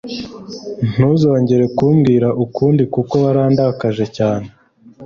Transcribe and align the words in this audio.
Ntuzongere 0.93 1.65
kumbwira 1.77 2.27
ukundi 2.45 2.83
kuko 2.93 3.13
warandakaje 3.25 4.05
cyane. 4.17 4.47